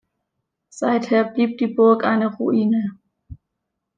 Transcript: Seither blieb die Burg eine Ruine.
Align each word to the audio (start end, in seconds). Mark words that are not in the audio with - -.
Seither 0.69 1.25
blieb 1.25 1.59
die 1.59 1.67
Burg 1.67 2.03
eine 2.05 2.35
Ruine. 2.37 2.97